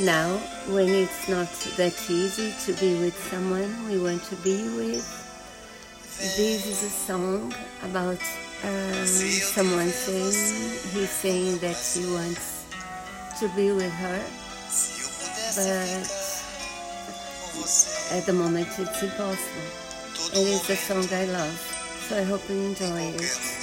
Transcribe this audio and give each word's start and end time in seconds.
Now, 0.00 0.38
when 0.66 0.88
it's 0.88 1.28
not 1.28 1.46
that 1.76 1.94
easy 2.10 2.52
to 2.66 2.72
be 2.80 2.98
with 2.98 3.16
someone 3.30 3.86
we 3.86 3.96
want 3.96 4.24
to 4.24 4.34
be 4.36 4.68
with, 4.74 5.06
this 6.36 6.66
is 6.66 6.82
a 6.82 6.90
song 6.90 7.54
about 7.84 8.18
um, 8.64 9.06
someone 9.06 9.86
saying 9.86 10.32
he's 10.90 11.10
saying 11.10 11.58
that 11.58 11.76
he 11.76 12.12
wants 12.12 12.66
to 13.38 13.48
be 13.54 13.70
with 13.70 13.92
her, 13.92 14.20
but 15.54 16.02
at 18.18 18.26
the 18.26 18.32
moment 18.32 18.66
it's 18.76 19.00
impossible. 19.00 19.68
It 20.32 20.46
is 20.48 20.70
a 20.70 20.76
song 20.76 21.06
I 21.12 21.26
love, 21.26 21.56
so 22.08 22.18
I 22.18 22.24
hope 22.24 22.42
you 22.48 22.56
enjoy 22.56 23.14
it. 23.14 23.53